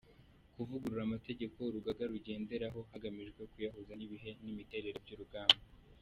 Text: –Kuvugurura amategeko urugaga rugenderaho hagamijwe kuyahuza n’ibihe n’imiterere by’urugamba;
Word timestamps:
–Kuvugurura 0.55 1.01
amategeko 1.07 1.57
urugaga 1.69 2.03
rugenderaho 2.11 2.79
hagamijwe 2.91 3.41
kuyahuza 3.51 3.93
n’ibihe 3.95 4.31
n’imiterere 4.43 4.97
by’urugamba; 5.05 5.59